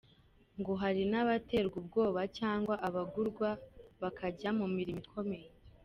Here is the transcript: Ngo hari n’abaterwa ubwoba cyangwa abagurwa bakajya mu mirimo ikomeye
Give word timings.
Ngo 0.59 0.73
hari 0.81 1.01
n’abaterwa 1.11 1.75
ubwoba 1.81 2.21
cyangwa 2.37 2.75
abagurwa 2.87 3.49
bakajya 4.01 4.49
mu 4.59 4.65
mirimo 4.75 4.99
ikomeye 5.05 5.47